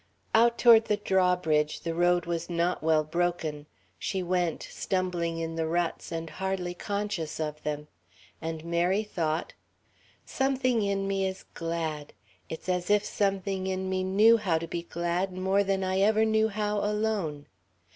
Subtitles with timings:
[0.33, 3.67] Out toward the drawbridge the road was not well broken.
[3.99, 7.87] She went, stumbling in the ruts and hardly conscious of them.
[8.41, 9.53] And Mary thought
[10.25, 12.13] "Something in me is glad.
[12.49, 16.25] "It's as if something in me knew how to be glad more than I ever
[16.25, 17.45] knew how alone.